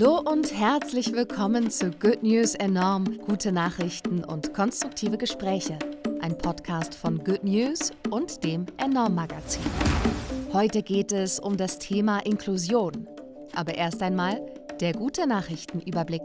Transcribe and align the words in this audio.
Hallo 0.00 0.20
und 0.20 0.54
herzlich 0.54 1.12
willkommen 1.12 1.72
zu 1.72 1.90
Good 1.90 2.22
News 2.22 2.54
Enorm, 2.54 3.18
gute 3.26 3.50
Nachrichten 3.50 4.22
und 4.22 4.54
konstruktive 4.54 5.18
Gespräche. 5.18 5.76
Ein 6.20 6.38
Podcast 6.38 6.94
von 6.94 7.18
Good 7.24 7.42
News 7.42 7.90
und 8.08 8.44
dem 8.44 8.66
Enorm 8.76 9.16
Magazin. 9.16 9.64
Heute 10.52 10.84
geht 10.84 11.10
es 11.10 11.40
um 11.40 11.56
das 11.56 11.80
Thema 11.80 12.20
Inklusion. 12.20 13.08
Aber 13.56 13.74
erst 13.74 14.00
einmal 14.00 14.40
der 14.78 14.92
gute 14.92 15.26
Nachrichtenüberblick. 15.26 16.22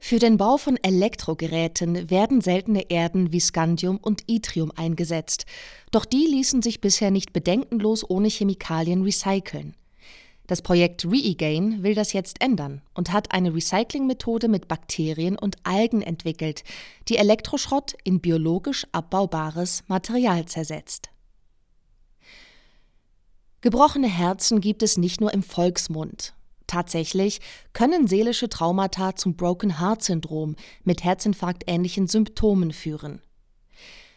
Für 0.00 0.18
den 0.18 0.36
Bau 0.36 0.56
von 0.56 0.76
Elektrogeräten 0.82 2.10
werden 2.10 2.40
seltene 2.40 2.90
Erden 2.90 3.32
wie 3.32 3.38
Scandium 3.38 3.98
und 3.98 4.24
Yttrium 4.28 4.72
eingesetzt. 4.74 5.46
Doch 5.92 6.04
die 6.04 6.26
ließen 6.26 6.60
sich 6.60 6.80
bisher 6.80 7.12
nicht 7.12 7.32
bedenkenlos 7.32 8.04
ohne 8.10 8.26
Chemikalien 8.26 9.02
recyceln. 9.02 9.76
Das 10.52 10.60
Projekt 10.60 11.06
ReEgain 11.06 11.82
will 11.82 11.94
das 11.94 12.12
jetzt 12.12 12.42
ändern 12.42 12.82
und 12.92 13.10
hat 13.10 13.32
eine 13.32 13.54
Recyclingmethode 13.54 14.48
mit 14.48 14.68
Bakterien 14.68 15.38
und 15.38 15.56
Algen 15.62 16.02
entwickelt, 16.02 16.62
die 17.08 17.16
Elektroschrott 17.16 17.94
in 18.04 18.20
biologisch 18.20 18.86
abbaubares 18.92 19.82
Material 19.86 20.44
zersetzt. 20.44 21.08
Gebrochene 23.62 24.08
Herzen 24.08 24.60
gibt 24.60 24.82
es 24.82 24.98
nicht 24.98 25.22
nur 25.22 25.32
im 25.32 25.42
Volksmund. 25.42 26.34
Tatsächlich 26.66 27.40
können 27.72 28.06
seelische 28.06 28.50
Traumata 28.50 29.16
zum 29.16 29.36
Broken 29.36 29.80
Heart 29.80 30.02
Syndrom 30.02 30.56
mit 30.84 31.02
Herzinfarkt-ähnlichen 31.02 32.08
Symptomen 32.08 32.74
führen. 32.74 33.22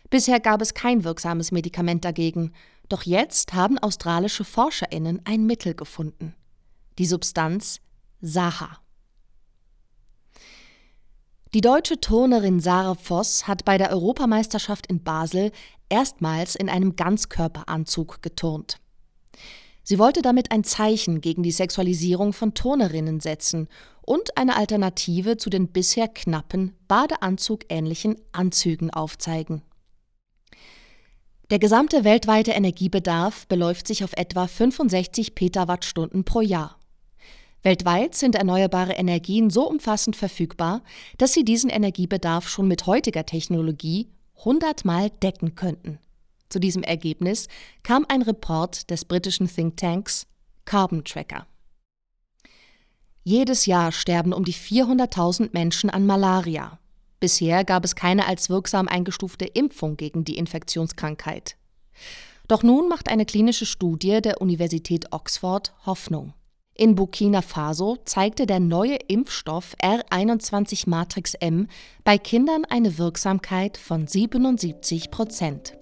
Bisher 0.09 0.41
gab 0.41 0.61
es 0.61 0.73
kein 0.73 1.05
wirksames 1.05 1.53
Medikament 1.53 2.03
dagegen, 2.03 2.51
doch 2.89 3.03
jetzt 3.03 3.53
haben 3.53 3.77
australische 3.79 4.43
Forscherinnen 4.43 5.21
ein 5.25 5.45
Mittel 5.45 5.73
gefunden. 5.73 6.35
Die 6.97 7.05
Substanz 7.05 7.79
Saha. 8.21 8.79
Die 11.53 11.61
deutsche 11.61 11.99
Turnerin 11.99 12.59
Sarah 12.59 12.95
Voss 12.95 13.47
hat 13.47 13.63
bei 13.63 13.77
der 13.77 13.91
Europameisterschaft 13.91 14.87
in 14.87 15.03
Basel 15.03 15.51
erstmals 15.89 16.55
in 16.55 16.69
einem 16.69 16.95
Ganzkörperanzug 16.95 18.21
geturnt. 18.21 18.81
Sie 19.83 19.99
wollte 19.99 20.21
damit 20.21 20.51
ein 20.51 20.63
Zeichen 20.63 21.21
gegen 21.21 21.43
die 21.43 21.51
Sexualisierung 21.51 22.33
von 22.33 22.55
Turnerinnen 22.55 23.19
setzen 23.19 23.67
und 24.01 24.35
eine 24.37 24.57
Alternative 24.57 25.37
zu 25.37 25.49
den 25.49 25.67
bisher 25.67 26.07
knappen, 26.07 26.75
badeanzugähnlichen 26.87 28.15
Anzügen 28.31 28.89
aufzeigen. 28.89 29.61
Der 31.51 31.59
gesamte 31.59 32.03
weltweite 32.03 32.51
Energiebedarf 32.51 33.47
beläuft 33.47 33.85
sich 33.87 34.03
auf 34.03 34.13
etwa 34.13 34.47
65 34.47 35.35
Petawattstunden 35.35 36.23
pro 36.23 36.41
Jahr. 36.41 36.79
Weltweit 37.61 38.15
sind 38.15 38.33
erneuerbare 38.33 38.93
Energien 38.93 39.51
so 39.51 39.69
umfassend 39.69 40.15
verfügbar, 40.15 40.81
dass 41.19 41.33
sie 41.33 41.45
diesen 41.45 41.69
Energiebedarf 41.69 42.49
schon 42.49 42.67
mit 42.67 42.87
heutiger 42.87 43.27
Technologie 43.27 44.09
hundertmal 44.43 45.11
decken 45.21 45.53
könnten. 45.53 45.99
Zu 46.49 46.59
diesem 46.59 46.81
Ergebnis 46.81 47.47
kam 47.83 48.05
ein 48.07 48.23
Report 48.23 48.89
des 48.89 49.05
britischen 49.05 49.47
Thinktanks 49.47 50.25
Carbon 50.65 51.03
Tracker. 51.03 51.45
Jedes 53.23 53.67
Jahr 53.67 53.91
sterben 53.91 54.33
um 54.33 54.45
die 54.45 54.53
400.000 54.53 55.49
Menschen 55.53 55.89
an 55.91 56.05
Malaria, 56.07 56.79
Bisher 57.25 57.63
gab 57.63 57.83
es 57.83 57.95
keine 57.95 58.27
als 58.27 58.51
wirksam 58.51 58.87
eingestufte 58.87 59.45
Impfung 59.45 59.97
gegen 59.97 60.25
die 60.25 60.37
Infektionskrankheit. 60.37 61.57
Doch 62.47 62.61
nun 62.61 62.87
macht 62.87 63.09
eine 63.09 63.25
klinische 63.25 63.65
Studie 63.65 64.21
der 64.21 64.41
Universität 64.41 65.11
Oxford 65.11 65.73
Hoffnung. 65.87 66.35
In 66.75 66.93
Burkina 66.93 67.41
Faso 67.41 67.97
zeigte 68.05 68.45
der 68.45 68.59
neue 68.59 68.97
Impfstoff 69.07 69.75
R21 69.81 70.87
Matrix 70.87 71.33
M 71.33 71.67
bei 72.03 72.19
Kindern 72.19 72.63
eine 72.63 72.99
Wirksamkeit 72.99 73.77
von 73.79 74.05
77 74.05 75.09
Prozent. 75.09 75.73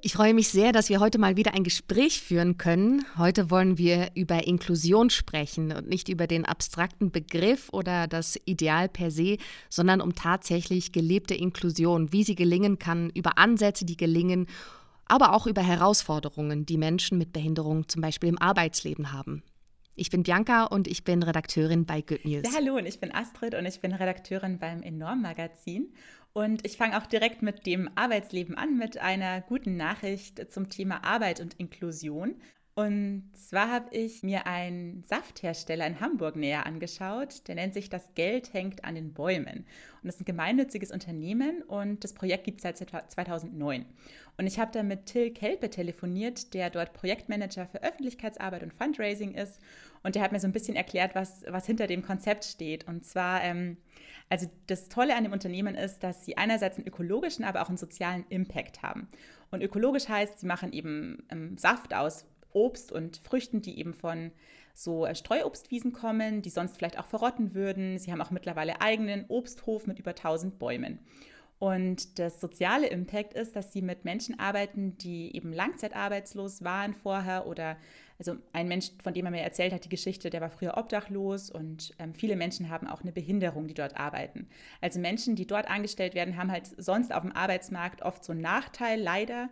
Ich 0.00 0.12
freue 0.12 0.32
mich 0.32 0.48
sehr, 0.48 0.70
dass 0.70 0.90
wir 0.90 1.00
heute 1.00 1.18
mal 1.18 1.36
wieder 1.36 1.54
ein 1.54 1.64
Gespräch 1.64 2.22
führen 2.22 2.56
können. 2.56 3.04
Heute 3.16 3.50
wollen 3.50 3.78
wir 3.78 4.10
über 4.14 4.46
Inklusion 4.46 5.10
sprechen 5.10 5.72
und 5.72 5.88
nicht 5.88 6.08
über 6.08 6.28
den 6.28 6.44
abstrakten 6.44 7.10
Begriff 7.10 7.68
oder 7.72 8.06
das 8.06 8.38
Ideal 8.44 8.88
per 8.88 9.10
se, 9.10 9.38
sondern 9.68 10.00
um 10.00 10.14
tatsächlich 10.14 10.92
gelebte 10.92 11.34
Inklusion, 11.34 12.12
wie 12.12 12.22
sie 12.22 12.36
gelingen 12.36 12.78
kann, 12.78 13.10
über 13.10 13.38
Ansätze, 13.38 13.84
die 13.84 13.96
gelingen, 13.96 14.46
aber 15.06 15.34
auch 15.34 15.48
über 15.48 15.62
Herausforderungen, 15.62 16.64
die 16.64 16.78
Menschen 16.78 17.18
mit 17.18 17.32
Behinderung 17.32 17.88
zum 17.88 18.00
Beispiel 18.00 18.28
im 18.28 18.38
Arbeitsleben 18.38 19.12
haben. 19.12 19.42
Ich 19.96 20.10
bin 20.10 20.22
Bianca 20.22 20.66
und 20.66 20.86
ich 20.86 21.02
bin 21.02 21.24
Redakteurin 21.24 21.84
bei 21.84 22.02
Good 22.02 22.24
News. 22.24 22.44
Ja, 22.44 22.52
hallo 22.56 22.76
und 22.76 22.86
ich 22.86 23.00
bin 23.00 23.12
Astrid 23.12 23.56
und 23.56 23.66
ich 23.66 23.80
bin 23.80 23.92
Redakteurin 23.92 24.60
beim 24.60 24.80
Enorm 24.84 25.22
Magazin. 25.22 25.92
Und 26.38 26.64
ich 26.64 26.76
fange 26.76 26.96
auch 26.96 27.06
direkt 27.06 27.42
mit 27.42 27.66
dem 27.66 27.90
Arbeitsleben 27.96 28.56
an, 28.56 28.78
mit 28.78 28.96
einer 28.96 29.40
guten 29.40 29.76
Nachricht 29.76 30.52
zum 30.52 30.68
Thema 30.68 31.02
Arbeit 31.02 31.40
und 31.40 31.54
Inklusion. 31.54 32.36
Und 32.76 33.32
zwar 33.34 33.72
habe 33.72 33.92
ich 33.92 34.22
mir 34.22 34.46
einen 34.46 35.02
Safthersteller 35.02 35.84
in 35.84 35.98
Hamburg 35.98 36.36
näher 36.36 36.64
angeschaut. 36.64 37.48
Der 37.48 37.56
nennt 37.56 37.74
sich 37.74 37.90
Das 37.90 38.14
Geld 38.14 38.52
hängt 38.52 38.84
an 38.84 38.94
den 38.94 39.14
Bäumen. 39.14 39.66
Und 40.00 40.06
das 40.06 40.14
ist 40.14 40.20
ein 40.20 40.26
gemeinnütziges 40.26 40.92
Unternehmen 40.92 41.62
und 41.62 42.04
das 42.04 42.12
Projekt 42.12 42.44
gibt 42.44 42.58
es 42.58 42.78
seit 42.78 42.78
2009. 43.10 43.84
Und 44.36 44.46
ich 44.46 44.60
habe 44.60 44.70
da 44.70 44.84
mit 44.84 45.06
Till 45.06 45.32
Kelpe 45.32 45.70
telefoniert, 45.70 46.54
der 46.54 46.70
dort 46.70 46.92
Projektmanager 46.92 47.66
für 47.66 47.82
Öffentlichkeitsarbeit 47.82 48.62
und 48.62 48.72
Fundraising 48.72 49.34
ist. 49.34 49.58
Und 50.02 50.14
der 50.14 50.22
hat 50.22 50.32
mir 50.32 50.40
so 50.40 50.46
ein 50.46 50.52
bisschen 50.52 50.76
erklärt, 50.76 51.14
was, 51.14 51.42
was 51.48 51.66
hinter 51.66 51.86
dem 51.86 52.02
Konzept 52.02 52.44
steht. 52.44 52.86
Und 52.86 53.04
zwar, 53.04 53.42
ähm, 53.42 53.76
also 54.28 54.46
das 54.66 54.88
Tolle 54.88 55.16
an 55.16 55.24
dem 55.24 55.32
Unternehmen 55.32 55.74
ist, 55.74 56.02
dass 56.02 56.24
sie 56.24 56.36
einerseits 56.36 56.78
einen 56.78 56.86
ökologischen, 56.86 57.44
aber 57.44 57.62
auch 57.62 57.68
einen 57.68 57.78
sozialen 57.78 58.24
Impact 58.28 58.82
haben. 58.82 59.08
Und 59.50 59.62
ökologisch 59.62 60.08
heißt, 60.08 60.40
sie 60.40 60.46
machen 60.46 60.72
eben 60.72 61.24
ähm, 61.30 61.56
Saft 61.58 61.94
aus 61.94 62.26
Obst 62.52 62.92
und 62.92 63.18
Früchten, 63.18 63.60
die 63.62 63.78
eben 63.78 63.94
von 63.94 64.32
so 64.74 65.06
äh, 65.06 65.14
Streuobstwiesen 65.14 65.92
kommen, 65.92 66.42
die 66.42 66.50
sonst 66.50 66.76
vielleicht 66.76 66.98
auch 66.98 67.06
verrotten 67.06 67.54
würden. 67.54 67.98
Sie 67.98 68.12
haben 68.12 68.20
auch 68.20 68.30
mittlerweile 68.30 68.80
eigenen 68.80 69.24
Obsthof 69.28 69.86
mit 69.86 69.98
über 69.98 70.10
1000 70.10 70.58
Bäumen. 70.58 71.00
Und 71.58 72.20
das 72.20 72.40
soziale 72.40 72.86
Impact 72.86 73.34
ist, 73.34 73.56
dass 73.56 73.72
sie 73.72 73.82
mit 73.82 74.04
Menschen 74.04 74.38
arbeiten, 74.38 74.96
die 74.98 75.34
eben 75.34 75.52
langzeitarbeitslos 75.52 76.62
waren 76.62 76.94
vorher 76.94 77.46
oder 77.48 77.76
also 78.18 78.36
ein 78.52 78.66
Mensch, 78.66 78.90
von 79.02 79.14
dem 79.14 79.26
er 79.26 79.30
mir 79.30 79.42
erzählt 79.42 79.72
hat, 79.72 79.84
die 79.84 79.88
Geschichte, 79.88 80.28
der 80.28 80.40
war 80.40 80.50
früher 80.50 80.76
obdachlos 80.76 81.50
und 81.50 81.94
ähm, 81.98 82.14
viele 82.14 82.34
Menschen 82.34 82.68
haben 82.68 82.88
auch 82.88 83.02
eine 83.02 83.12
Behinderung, 83.12 83.68
die 83.68 83.74
dort 83.74 83.96
arbeiten. 83.96 84.48
Also 84.80 84.98
Menschen, 84.98 85.36
die 85.36 85.46
dort 85.46 85.70
angestellt 85.70 86.14
werden, 86.14 86.36
haben 86.36 86.50
halt 86.50 86.66
sonst 86.76 87.14
auf 87.14 87.22
dem 87.22 87.32
Arbeitsmarkt 87.32 88.02
oft 88.02 88.24
so 88.24 88.32
einen 88.32 88.40
Nachteil, 88.40 89.00
leider. 89.00 89.48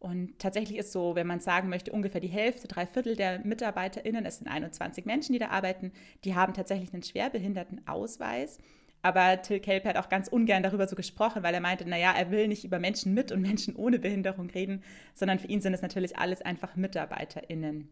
Und 0.00 0.38
tatsächlich 0.38 0.76
ist 0.76 0.92
so, 0.92 1.14
wenn 1.14 1.26
man 1.26 1.40
sagen 1.40 1.70
möchte, 1.70 1.92
ungefähr 1.92 2.20
die 2.20 2.28
Hälfte, 2.28 2.68
drei 2.68 2.86
Viertel 2.86 3.16
der 3.16 3.38
MitarbeiterInnen, 3.38 4.26
es 4.26 4.36
sind 4.36 4.48
21 4.48 5.06
Menschen, 5.06 5.32
die 5.32 5.38
da 5.38 5.48
arbeiten, 5.48 5.92
die 6.24 6.34
haben 6.34 6.52
tatsächlich 6.52 6.92
einen 6.92 7.02
Schwerbehindertenausweis. 7.02 8.58
Aber 9.04 9.42
Till 9.42 9.60
Kelp 9.60 9.84
hat 9.84 9.98
auch 9.98 10.08
ganz 10.08 10.28
ungern 10.28 10.62
darüber 10.62 10.88
so 10.88 10.96
gesprochen, 10.96 11.42
weil 11.42 11.52
er 11.52 11.60
meinte, 11.60 11.86
naja, 11.86 12.14
er 12.16 12.30
will 12.30 12.48
nicht 12.48 12.64
über 12.64 12.78
Menschen 12.78 13.12
mit 13.12 13.32
und 13.32 13.42
Menschen 13.42 13.76
ohne 13.76 13.98
Behinderung 13.98 14.48
reden, 14.48 14.82
sondern 15.14 15.38
für 15.38 15.46
ihn 15.46 15.60
sind 15.60 15.74
es 15.74 15.82
natürlich 15.82 16.16
alles 16.16 16.40
einfach 16.40 16.74
MitarbeiterInnen. 16.74 17.90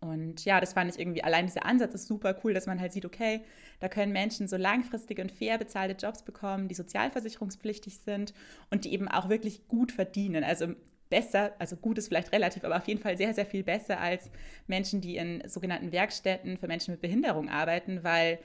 Und 0.00 0.46
ja, 0.46 0.58
das 0.58 0.72
fand 0.72 0.90
ich 0.90 0.98
irgendwie, 0.98 1.22
allein 1.22 1.44
dieser 1.44 1.66
Ansatz 1.66 1.92
ist 1.92 2.06
super 2.06 2.34
cool, 2.42 2.54
dass 2.54 2.64
man 2.64 2.80
halt 2.80 2.94
sieht, 2.94 3.04
okay, 3.04 3.42
da 3.80 3.88
können 3.88 4.10
Menschen 4.10 4.48
so 4.48 4.56
langfristige 4.56 5.20
und 5.20 5.32
fair 5.32 5.58
bezahlte 5.58 6.02
Jobs 6.02 6.22
bekommen, 6.22 6.68
die 6.68 6.74
sozialversicherungspflichtig 6.74 7.98
sind 7.98 8.32
und 8.70 8.86
die 8.86 8.94
eben 8.94 9.06
auch 9.06 9.28
wirklich 9.28 9.68
gut 9.68 9.92
verdienen. 9.92 10.44
Also 10.44 10.68
besser, 11.10 11.52
also 11.58 11.76
gut 11.76 11.98
ist 11.98 12.08
vielleicht 12.08 12.32
relativ, 12.32 12.64
aber 12.64 12.78
auf 12.78 12.88
jeden 12.88 13.02
Fall 13.02 13.18
sehr, 13.18 13.34
sehr 13.34 13.44
viel 13.44 13.64
besser 13.64 14.00
als 14.00 14.30
Menschen, 14.66 15.02
die 15.02 15.16
in 15.16 15.42
sogenannten 15.46 15.92
Werkstätten 15.92 16.56
für 16.56 16.68
Menschen 16.68 16.92
mit 16.92 17.02
Behinderung 17.02 17.50
arbeiten, 17.50 18.02
weil 18.02 18.38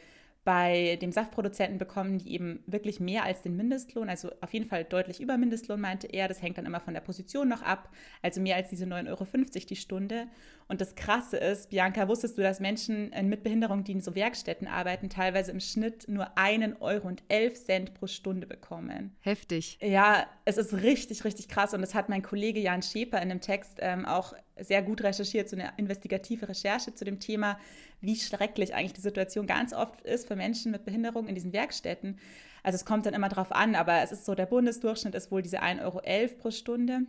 bei 0.43 0.97
dem 1.01 1.11
Saftproduzenten 1.11 1.77
bekommen 1.77 2.17
die 2.17 2.33
eben 2.33 2.63
wirklich 2.65 2.99
mehr 2.99 3.23
als 3.23 3.41
den 3.41 3.55
Mindestlohn, 3.55 4.09
also 4.09 4.29
auf 4.41 4.53
jeden 4.53 4.65
Fall 4.65 4.83
deutlich 4.83 5.21
über 5.21 5.37
Mindestlohn, 5.37 5.79
meinte 5.79 6.07
er. 6.07 6.27
Das 6.27 6.41
hängt 6.41 6.57
dann 6.57 6.65
immer 6.65 6.81
von 6.81 6.93
der 6.93 7.01
Position 7.01 7.47
noch 7.47 7.61
ab, 7.61 7.89
also 8.21 8.41
mehr 8.41 8.57
als 8.57 8.69
diese 8.69 8.85
9,50 8.85 9.07
Euro 9.09 9.25
die 9.69 9.75
Stunde. 9.75 10.27
Und 10.67 10.81
das 10.81 10.95
Krasse 10.95 11.37
ist, 11.37 11.69
Bianca, 11.69 12.07
wusstest 12.07 12.37
du, 12.37 12.41
dass 12.41 12.59
Menschen 12.59 13.11
mit 13.23 13.43
Behinderung, 13.43 13.83
die 13.83 13.93
in 13.93 14.01
so 14.01 14.15
Werkstätten 14.15 14.67
arbeiten, 14.67 15.09
teilweise 15.09 15.51
im 15.51 15.59
Schnitt 15.59 16.07
nur 16.07 16.37
einen 16.37 16.75
Euro 16.77 17.07
und 17.07 17.23
elf 17.27 17.53
Cent 17.63 17.93
pro 17.93 18.07
Stunde 18.07 18.47
bekommen? 18.47 19.15
Heftig. 19.21 19.77
Ja, 19.81 20.25
es 20.45 20.57
ist 20.57 20.73
richtig, 20.73 21.23
richtig 21.23 21.47
krass. 21.47 21.73
Und 21.73 21.81
das 21.81 21.93
hat 21.93 22.09
mein 22.09 22.21
Kollege 22.21 22.59
Jan 22.59 22.81
Schäper 22.81 23.17
in 23.17 23.31
einem 23.31 23.41
Text 23.41 23.77
ähm, 23.79 24.05
auch 24.05 24.33
sehr 24.59 24.81
gut 24.81 25.01
recherchiert, 25.01 25.49
so 25.49 25.55
eine 25.55 25.73
investigative 25.77 26.47
Recherche 26.47 26.93
zu 26.93 27.05
dem 27.05 27.19
Thema, 27.19 27.57
wie 28.01 28.15
schrecklich 28.15 28.75
eigentlich 28.75 28.93
die 28.93 29.01
Situation 29.01 29.47
ganz 29.47 29.73
oft 29.73 30.01
ist 30.01 30.27
für 30.27 30.35
Menschen 30.35 30.71
mit 30.71 30.85
Behinderung 30.85 31.27
in 31.27 31.35
diesen 31.35 31.53
Werkstätten. 31.53 32.19
Also 32.61 32.75
es 32.75 32.85
kommt 32.85 33.05
dann 33.05 33.13
immer 33.13 33.29
drauf 33.29 33.51
an, 33.51 33.75
aber 33.75 34.01
es 34.01 34.11
ist 34.11 34.25
so, 34.25 34.35
der 34.35 34.45
Bundesdurchschnitt 34.45 35.15
ist 35.15 35.31
wohl 35.31 35.41
diese 35.41 35.61
1,11 35.61 35.81
Euro 35.83 36.01
pro 36.37 36.51
Stunde. 36.51 37.01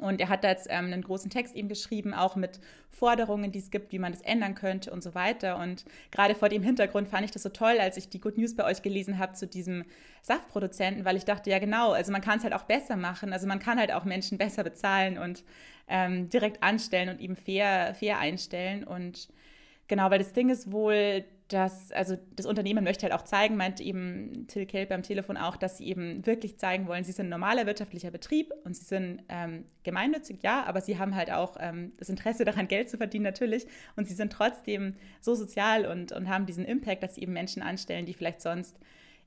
Und 0.00 0.20
er 0.20 0.28
hat 0.28 0.44
da 0.44 0.48
jetzt 0.48 0.66
ähm, 0.68 0.86
einen 0.86 1.02
großen 1.02 1.30
Text 1.30 1.54
eben 1.54 1.68
geschrieben, 1.68 2.12
auch 2.12 2.36
mit 2.36 2.60
Forderungen, 2.90 3.50
die 3.50 3.58
es 3.58 3.70
gibt, 3.70 3.92
wie 3.92 3.98
man 3.98 4.12
das 4.12 4.20
ändern 4.20 4.54
könnte 4.54 4.90
und 4.90 5.02
so 5.02 5.14
weiter. 5.14 5.58
Und 5.58 5.84
gerade 6.10 6.34
vor 6.34 6.48
dem 6.48 6.62
Hintergrund 6.62 7.08
fand 7.08 7.24
ich 7.24 7.30
das 7.30 7.42
so 7.42 7.48
toll, 7.48 7.78
als 7.80 7.96
ich 7.96 8.08
die 8.08 8.20
Good 8.20 8.36
News 8.36 8.54
bei 8.54 8.64
euch 8.64 8.82
gelesen 8.82 9.18
habe 9.18 9.32
zu 9.32 9.46
diesem 9.46 9.84
Saftproduzenten, 10.22 11.04
weil 11.04 11.16
ich 11.16 11.24
dachte, 11.24 11.50
ja 11.50 11.58
genau, 11.58 11.92
also 11.92 12.12
man 12.12 12.20
kann 12.20 12.38
es 12.38 12.44
halt 12.44 12.52
auch 12.52 12.64
besser 12.64 12.96
machen. 12.96 13.32
Also 13.32 13.46
man 13.46 13.58
kann 13.58 13.78
halt 13.78 13.92
auch 13.92 14.04
Menschen 14.04 14.36
besser 14.36 14.64
bezahlen 14.64 15.16
und 15.16 15.44
ähm, 15.88 16.28
direkt 16.28 16.62
anstellen 16.62 17.08
und 17.08 17.20
eben 17.20 17.36
fair, 17.36 17.94
fair 17.94 18.18
einstellen. 18.18 18.84
Und 18.84 19.28
genau, 19.88 20.10
weil 20.10 20.18
das 20.18 20.32
Ding 20.34 20.50
ist 20.50 20.72
wohl, 20.72 21.24
dass, 21.48 21.92
also 21.92 22.16
das 22.34 22.44
Unternehmen 22.46 22.82
möchte 22.82 23.04
halt 23.04 23.12
auch 23.12 23.22
zeigen, 23.22 23.56
meint 23.56 23.80
eben 23.80 24.46
Till 24.48 24.66
Kelp 24.66 24.90
am 24.90 25.02
Telefon 25.02 25.36
auch, 25.36 25.56
dass 25.56 25.78
sie 25.78 25.86
eben 25.86 26.26
wirklich 26.26 26.58
zeigen 26.58 26.88
wollen, 26.88 27.04
sie 27.04 27.12
sind 27.12 27.26
ein 27.26 27.30
normaler 27.30 27.66
wirtschaftlicher 27.66 28.10
Betrieb 28.10 28.52
und 28.64 28.76
sie 28.76 28.84
sind 28.84 29.22
ähm, 29.28 29.64
gemeinnützig, 29.84 30.42
ja, 30.42 30.64
aber 30.64 30.80
sie 30.80 30.98
haben 30.98 31.14
halt 31.14 31.30
auch 31.30 31.56
ähm, 31.60 31.92
das 31.98 32.08
Interesse 32.08 32.44
daran, 32.44 32.66
Geld 32.66 32.90
zu 32.90 32.96
verdienen 32.96 33.24
natürlich 33.24 33.66
und 33.94 34.08
sie 34.08 34.14
sind 34.14 34.32
trotzdem 34.32 34.94
so 35.20 35.34
sozial 35.36 35.86
und, 35.86 36.10
und 36.10 36.28
haben 36.28 36.46
diesen 36.46 36.64
Impact, 36.64 37.04
dass 37.04 37.14
sie 37.14 37.22
eben 37.22 37.32
Menschen 37.32 37.62
anstellen, 37.62 38.06
die 38.06 38.14
vielleicht 38.14 38.40
sonst 38.42 38.76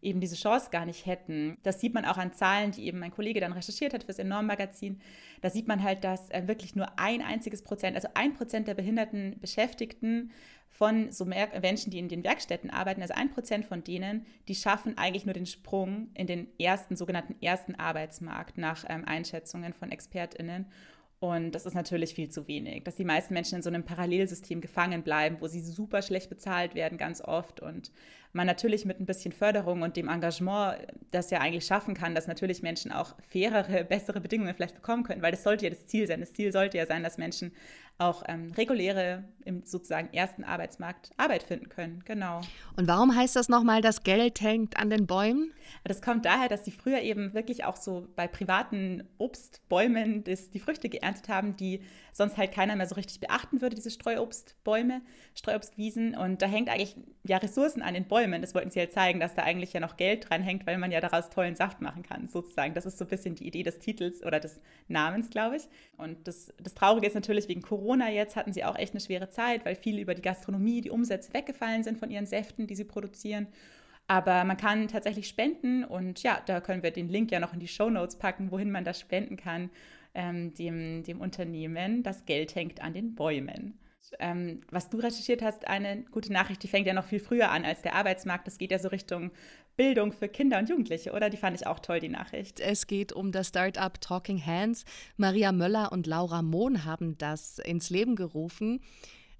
eben 0.01 0.19
diese 0.19 0.35
Chance 0.35 0.69
gar 0.71 0.85
nicht 0.85 1.05
hätten. 1.05 1.57
Das 1.63 1.79
sieht 1.79 1.93
man 1.93 2.05
auch 2.05 2.17
an 2.17 2.33
Zahlen, 2.33 2.71
die 2.71 2.85
eben 2.85 2.99
mein 2.99 3.11
Kollege 3.11 3.39
dann 3.39 3.51
recherchiert 3.51 3.93
hat 3.93 4.03
fürs 4.03 4.19
Enorm-Magazin. 4.19 4.99
Da 5.41 5.49
sieht 5.49 5.67
man 5.67 5.83
halt, 5.83 6.03
dass 6.03 6.29
äh, 6.29 6.47
wirklich 6.47 6.75
nur 6.75 6.99
ein 6.99 7.21
einziges 7.21 7.61
Prozent, 7.61 7.95
also 7.95 8.07
ein 8.13 8.33
Prozent 8.33 8.67
der 8.67 8.75
behinderten 8.75 9.39
Beschäftigten 9.39 10.31
von 10.69 11.11
so 11.11 11.25
Menschen, 11.25 11.91
die 11.91 11.99
in 11.99 12.07
den 12.07 12.23
Werkstätten 12.23 12.69
arbeiten, 12.69 13.01
also 13.01 13.13
ein 13.13 13.31
Prozent 13.31 13.65
von 13.65 13.83
denen, 13.83 14.25
die 14.47 14.55
schaffen 14.55 14.97
eigentlich 14.97 15.25
nur 15.25 15.33
den 15.33 15.45
Sprung 15.45 16.09
in 16.13 16.27
den 16.27 16.47
ersten, 16.59 16.95
sogenannten 16.95 17.35
ersten 17.41 17.75
Arbeitsmarkt 17.75 18.57
nach 18.57 18.85
ähm, 18.87 19.03
Einschätzungen 19.05 19.73
von 19.73 19.91
ExpertInnen. 19.91 20.67
Und 21.21 21.51
das 21.51 21.65
ist 21.65 21.73
natürlich 21.73 22.13
viel 22.13 22.29
zu 22.29 22.47
wenig, 22.47 22.85
dass 22.85 22.95
die 22.95 23.03
meisten 23.03 23.33
Menschen 23.33 23.55
in 23.55 23.61
so 23.61 23.69
einem 23.69 23.83
Parallelsystem 23.83 24.61
gefangen 24.61 25.03
bleiben, 25.03 25.37
wo 25.41 25.47
sie 25.47 25.59
super 25.59 26.01
schlecht 26.01 26.29
bezahlt 26.29 26.75
werden, 26.75 26.97
ganz 26.97 27.19
oft. 27.19 27.59
Und 27.59 27.91
man 28.31 28.47
natürlich 28.47 28.85
mit 28.85 29.01
ein 29.01 29.05
bisschen 29.05 29.33
Förderung 29.33 29.81
und 29.81 29.97
dem 29.97 30.07
Engagement 30.07 30.77
das 31.11 31.29
ja 31.29 31.39
eigentlich 31.39 31.65
schaffen 31.65 31.93
kann, 31.93 32.15
dass 32.15 32.27
natürlich 32.27 32.61
Menschen 32.61 32.93
auch 32.93 33.15
fairere, 33.21 33.83
bessere 33.83 34.21
Bedingungen 34.21 34.53
vielleicht 34.53 34.75
bekommen 34.75 35.03
können, 35.03 35.21
weil 35.21 35.31
das 35.31 35.43
sollte 35.43 35.65
ja 35.65 35.71
das 35.71 35.87
Ziel 35.87 36.07
sein. 36.07 36.21
Das 36.21 36.31
Ziel 36.31 36.53
sollte 36.53 36.77
ja 36.77 36.85
sein, 36.85 37.03
dass 37.03 37.17
Menschen 37.17 37.51
auch 37.99 38.23
ähm, 38.27 38.51
reguläre, 38.57 39.25
im 39.43 39.63
sozusagen 39.65 40.13
ersten 40.13 40.43
Arbeitsmarkt 40.43 41.11
Arbeit 41.17 41.43
finden 41.43 41.69
können. 41.69 42.01
Genau. 42.05 42.41
Und 42.77 42.87
warum 42.87 43.15
heißt 43.15 43.35
das 43.35 43.49
nochmal, 43.49 43.81
das 43.81 44.03
Geld 44.03 44.41
hängt 44.41 44.77
an 44.77 44.89
den 44.89 45.05
Bäumen? 45.05 45.51
Das 45.83 46.01
kommt 46.01 46.25
daher, 46.25 46.47
dass 46.47 46.65
sie 46.65 46.71
früher 46.71 47.01
eben 47.01 47.33
wirklich 47.33 47.65
auch 47.65 47.75
so 47.75 48.07
bei 48.15 48.27
privaten 48.27 49.03
Obstbäumen 49.17 50.23
das, 50.23 50.49
die 50.49 50.59
Früchte 50.59 50.89
geerntet 50.89 51.29
haben, 51.29 51.57
die 51.57 51.81
sonst 52.13 52.37
halt 52.37 52.51
keiner 52.51 52.75
mehr 52.75 52.87
so 52.87 52.95
richtig 52.95 53.19
beachten 53.19 53.61
würde, 53.61 53.75
diese 53.75 53.91
Streuobstbäume, 53.91 55.01
Streuobstwiesen. 55.35 56.15
Und 56.15 56.41
da 56.41 56.45
hängt 56.45 56.69
eigentlich 56.69 56.95
ja 57.23 57.37
Ressourcen 57.37 57.81
an 57.81 57.93
den 57.93 58.07
Bäumen. 58.07 58.41
Das 58.41 58.55
wollten 58.55 58.71
sie 58.71 58.79
halt 58.79 58.93
zeigen, 58.93 59.19
dass 59.19 59.35
da 59.35 59.43
eigentlich 59.43 59.73
ja 59.73 59.79
noch 59.79 59.97
Geld 59.97 60.29
dran 60.29 60.41
hängt, 60.41 60.65
weil 60.67 60.77
man 60.77 60.91
ja 60.91 61.01
daraus 61.01 61.29
tollen 61.29 61.55
Saft 61.55 61.81
machen 61.81 62.03
kann, 62.03 62.27
sozusagen. 62.27 62.73
Das 62.73 62.85
ist 62.85 62.97
so 62.97 63.05
ein 63.05 63.09
bisschen 63.09 63.35
die 63.35 63.47
Idee 63.47 63.63
des 63.63 63.79
Titels 63.79 64.23
oder 64.23 64.39
des 64.39 64.61
Namens, 64.87 65.29
glaube 65.29 65.57
ich. 65.57 65.63
Und 65.97 66.27
das, 66.27 66.53
das 66.61 66.75
Traurige 66.75 67.07
ist 67.07 67.15
natürlich 67.15 67.47
wegen 67.47 67.61
Corona 67.89 68.11
jetzt 68.11 68.35
hatten 68.35 68.53
sie 68.53 68.63
auch 68.63 68.75
echt 68.75 68.93
eine 68.93 69.01
schwere 69.01 69.31
Zeit, 69.31 69.65
weil 69.65 69.73
viele 69.73 69.99
über 69.99 70.13
die 70.13 70.21
Gastronomie, 70.21 70.81
die 70.81 70.91
Umsätze 70.91 71.33
weggefallen 71.33 71.83
sind 71.83 71.97
von 71.97 72.11
ihren 72.11 72.27
Säften, 72.27 72.67
die 72.67 72.75
sie 72.75 72.83
produzieren. 72.83 73.47
Aber 74.05 74.43
man 74.43 74.57
kann 74.57 74.87
tatsächlich 74.87 75.27
spenden 75.27 75.83
und 75.83 76.21
ja, 76.21 76.39
da 76.45 76.61
können 76.61 76.83
wir 76.83 76.91
den 76.91 77.09
Link 77.09 77.31
ja 77.31 77.39
noch 77.39 77.51
in 77.51 77.59
die 77.59 77.67
Show 77.67 77.89
Notes 77.89 78.15
packen, 78.15 78.51
wohin 78.51 78.69
man 78.69 78.83
das 78.83 78.99
spenden 78.99 79.37
kann 79.37 79.71
ähm, 80.13 80.53
dem, 80.53 81.01
dem 81.01 81.19
Unternehmen. 81.19 82.03
Das 82.03 82.25
Geld 82.25 82.53
hängt 82.53 82.79
an 82.79 82.93
den 82.93 83.15
Bäumen. 83.15 83.79
Ähm, 84.19 84.61
was 84.71 84.89
du 84.89 84.97
recherchiert 84.97 85.41
hast, 85.41 85.67
eine 85.67 86.03
gute 86.11 86.33
Nachricht, 86.33 86.63
die 86.63 86.67
fängt 86.67 86.87
ja 86.87 86.93
noch 86.93 87.05
viel 87.05 87.19
früher 87.19 87.51
an 87.51 87.65
als 87.65 87.81
der 87.81 87.95
Arbeitsmarkt. 87.95 88.47
Das 88.47 88.57
geht 88.57 88.71
ja 88.71 88.79
so 88.79 88.89
Richtung 88.89 89.31
Bildung 89.77 90.11
für 90.11 90.27
Kinder 90.27 90.59
und 90.59 90.67
Jugendliche, 90.67 91.13
oder? 91.13 91.29
Die 91.29 91.37
fand 91.37 91.55
ich 91.55 91.65
auch 91.65 91.79
toll, 91.79 91.99
die 92.01 92.09
Nachricht. 92.09 92.59
Es 92.59 92.85
geht 92.85 93.13
um 93.13 93.31
das 93.31 93.47
Startup 93.47 93.99
Talking 94.01 94.45
Hands. 94.45 94.83
Maria 95.15 95.51
Möller 95.51 95.91
und 95.91 96.05
Laura 96.05 96.41
Mohn 96.41 96.83
haben 96.83 97.17
das 97.17 97.59
ins 97.59 97.89
Leben 97.89 98.15
gerufen 98.15 98.81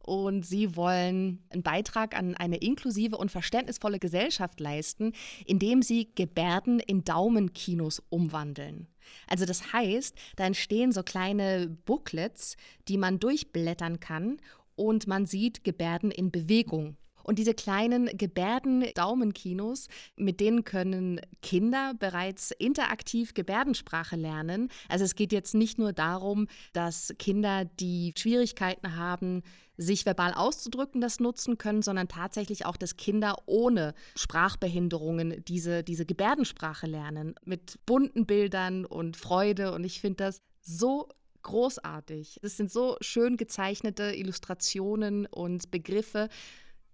und 0.09 0.45
sie 0.45 0.75
wollen 0.75 1.43
einen 1.49 1.61
Beitrag 1.61 2.17
an 2.17 2.35
eine 2.35 2.57
inklusive 2.57 3.17
und 3.17 3.31
verständnisvolle 3.31 3.99
Gesellschaft 3.99 4.59
leisten, 4.59 5.13
indem 5.45 5.81
sie 5.81 6.09
Gebärden 6.15 6.79
in 6.79 7.03
Daumenkinos 7.03 8.01
umwandeln. 8.09 8.87
Also 9.27 9.45
das 9.45 9.73
heißt, 9.73 10.15
da 10.35 10.45
entstehen 10.45 10.91
so 10.91 11.03
kleine 11.03 11.67
Booklets, 11.85 12.57
die 12.87 12.97
man 12.97 13.19
durchblättern 13.19 13.99
kann 13.99 14.37
und 14.79 15.07
man 15.07 15.25
sieht 15.25 15.65
Gebärden 15.65 16.09
in 16.09 16.31
Bewegung. 16.31 16.95
Und 17.21 17.37
diese 17.37 17.53
kleinen 17.53 18.05
Gebärden-Daumenkinos, 18.17 19.87
mit 20.15 20.39
denen 20.39 20.63
können 20.63 21.19
Kinder 21.41 21.93
bereits 21.99 22.51
interaktiv 22.51 23.33
Gebärdensprache 23.33 24.15
lernen. 24.15 24.69
Also 24.87 25.03
es 25.03 25.15
geht 25.15 25.33
jetzt 25.33 25.53
nicht 25.53 25.77
nur 25.77 25.91
darum, 25.91 26.47
dass 26.71 27.13
Kinder, 27.19 27.65
die 27.65 28.13
Schwierigkeiten 28.17 28.95
haben, 28.95 29.43
sich 29.75 30.05
verbal 30.05 30.33
auszudrücken, 30.33 31.01
das 31.01 31.19
nutzen 31.19 31.57
können, 31.57 31.81
sondern 31.81 32.07
tatsächlich 32.07 32.65
auch, 32.65 32.77
dass 32.77 32.95
Kinder 32.95 33.35
ohne 33.45 33.93
Sprachbehinderungen 34.15 35.43
diese, 35.45 35.83
diese 35.83 36.05
Gebärdensprache 36.05 36.87
lernen, 36.87 37.35
mit 37.43 37.79
bunten 37.85 38.25
Bildern 38.25 38.85
und 38.85 39.17
Freude. 39.17 39.73
Und 39.73 39.83
ich 39.83 39.99
finde 40.01 40.23
das 40.23 40.41
so 40.61 41.09
großartig. 41.41 42.39
Es 42.41 42.57
sind 42.57 42.71
so 42.71 42.97
schön 43.01 43.37
gezeichnete 43.37 44.15
Illustrationen 44.15 45.25
und 45.25 45.71
Begriffe. 45.71 46.29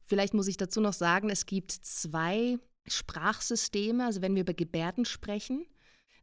Vielleicht 0.06 0.33
muss 0.33 0.47
ich 0.47 0.57
dazu 0.57 0.81
noch 0.81 0.94
sagen, 0.94 1.30
es 1.30 1.45
gibt 1.45 1.71
zwei 1.71 2.57
Sprachsysteme, 2.88 4.06
also 4.06 4.21
wenn 4.21 4.36
wir 4.36 4.42
über 4.42 4.53
Gebärden 4.53 5.06
sprechen. 5.06 5.65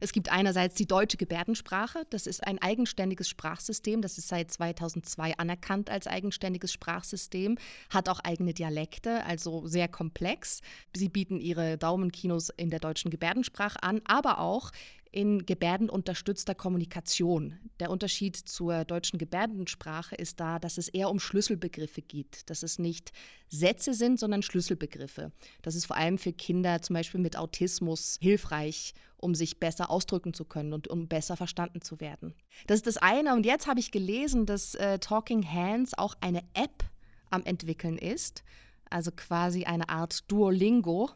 Es 0.03 0.11
gibt 0.11 0.29
einerseits 0.29 0.75
die 0.75 0.85
deutsche 0.85 1.15
Gebärdensprache. 1.15 2.05
Das 2.09 2.27
ist 2.27 2.45
ein 2.45 2.61
eigenständiges 2.61 3.29
Sprachsystem. 3.29 4.01
Das 4.01 4.17
ist 4.17 4.27
seit 4.27 4.51
2002 4.51 5.37
anerkannt 5.37 5.89
als 5.89 6.07
eigenständiges 6.07 6.73
Sprachsystem, 6.73 7.57
hat 7.89 8.09
auch 8.09 8.19
eigene 8.19 8.53
Dialekte, 8.53 9.23
also 9.23 9.65
sehr 9.65 9.87
komplex. 9.87 10.59
Sie 10.93 11.07
bieten 11.07 11.39
ihre 11.39 11.77
Daumenkinos 11.77 12.49
in 12.49 12.69
der 12.69 12.79
deutschen 12.79 13.11
Gebärdensprache 13.11 13.81
an, 13.81 14.01
aber 14.03 14.39
auch 14.39 14.71
in 15.13 15.45
gebärdenunterstützter 15.45 16.55
Kommunikation. 16.55 17.57
Der 17.79 17.89
Unterschied 17.89 18.35
zur 18.35 18.83
deutschen 18.83 19.19
Gebärdensprache 19.19 20.15
ist 20.15 20.41
da, 20.41 20.59
dass 20.59 20.77
es 20.77 20.89
eher 20.89 21.09
um 21.09 21.19
Schlüsselbegriffe 21.21 22.01
geht, 22.01 22.49
dass 22.49 22.63
es 22.63 22.77
nicht 22.77 23.13
Sätze 23.47 23.93
sind, 23.93 24.19
sondern 24.19 24.41
Schlüsselbegriffe. 24.41 25.31
Das 25.61 25.75
ist 25.75 25.85
vor 25.85 25.95
allem 25.95 26.17
für 26.17 26.33
Kinder 26.33 26.81
zum 26.81 26.95
Beispiel 26.95 27.21
mit 27.21 27.37
Autismus 27.37 28.17
hilfreich, 28.21 28.95
um 29.23 29.35
sich 29.35 29.59
besser 29.59 29.89
ausdrücken 29.89 30.33
zu 30.33 30.45
können 30.45 30.73
und 30.73 30.87
um 30.87 31.07
besser 31.07 31.37
verstanden 31.37 31.81
zu 31.81 31.99
werden. 31.99 32.35
Das 32.67 32.75
ist 32.75 32.87
das 32.87 32.97
eine. 32.97 33.33
Und 33.33 33.45
jetzt 33.45 33.67
habe 33.67 33.79
ich 33.79 33.91
gelesen, 33.91 34.45
dass 34.45 34.75
äh, 34.75 34.99
Talking 34.99 35.49
Hands 35.49 35.97
auch 35.97 36.15
eine 36.21 36.43
App 36.53 36.83
am 37.29 37.43
entwickeln 37.43 37.97
ist, 37.97 38.43
also 38.89 39.11
quasi 39.11 39.63
eine 39.63 39.89
Art 39.89 40.29
Duolingo 40.29 41.09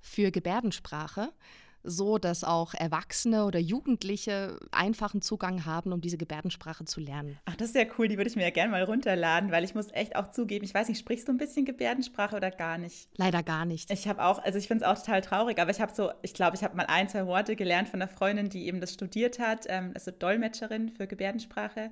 für 0.00 0.30
Gebärdensprache 0.30 1.32
so, 1.84 2.18
dass 2.18 2.44
auch 2.44 2.74
Erwachsene 2.74 3.44
oder 3.44 3.58
Jugendliche 3.58 4.58
einfachen 4.70 5.22
Zugang 5.22 5.64
haben, 5.64 5.92
um 5.92 6.00
diese 6.00 6.16
Gebärdensprache 6.16 6.84
zu 6.84 7.00
lernen. 7.00 7.38
Ach, 7.44 7.56
das 7.56 7.68
ist 7.68 7.76
ja 7.76 7.84
cool, 7.98 8.08
die 8.08 8.16
würde 8.16 8.30
ich 8.30 8.36
mir 8.36 8.42
ja 8.42 8.50
gerne 8.50 8.70
mal 8.70 8.84
runterladen, 8.84 9.50
weil 9.50 9.64
ich 9.64 9.74
muss 9.74 9.90
echt 9.92 10.16
auch 10.16 10.30
zugeben, 10.30 10.64
ich 10.64 10.74
weiß 10.74 10.88
nicht, 10.88 10.98
sprichst 10.98 11.28
du 11.28 11.32
ein 11.32 11.38
bisschen 11.38 11.64
Gebärdensprache 11.64 12.36
oder 12.36 12.50
gar 12.50 12.78
nicht? 12.78 13.08
Leider 13.16 13.42
gar 13.42 13.64
nicht. 13.64 13.90
Ich 13.90 14.08
habe 14.08 14.22
auch, 14.24 14.38
also 14.38 14.58
ich 14.58 14.68
finde 14.68 14.84
es 14.84 14.90
auch 14.90 14.98
total 14.98 15.20
traurig, 15.20 15.58
aber 15.58 15.70
ich 15.70 15.80
habe 15.80 15.92
so, 15.94 16.10
ich 16.22 16.34
glaube, 16.34 16.56
ich 16.56 16.64
habe 16.64 16.76
mal 16.76 16.86
ein, 16.86 17.08
zwei 17.08 17.26
Worte 17.26 17.56
gelernt 17.56 17.88
von 17.88 18.00
einer 18.00 18.10
Freundin, 18.10 18.48
die 18.48 18.66
eben 18.66 18.80
das 18.80 18.92
studiert 18.92 19.38
hat, 19.38 19.66
ähm, 19.68 19.92
also 19.94 20.10
Dolmetscherin 20.10 20.90
für 20.90 21.06
Gebärdensprache. 21.06 21.90